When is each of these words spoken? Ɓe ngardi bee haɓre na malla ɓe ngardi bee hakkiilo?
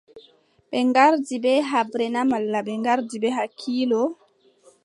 Ɓe 0.69 0.77
ngardi 0.89 1.35
bee 1.43 1.59
haɓre 1.71 2.05
na 2.13 2.21
malla 2.31 2.59
ɓe 2.65 2.73
ngardi 2.81 3.15
bee 3.21 3.35
hakkiilo? 3.37 4.01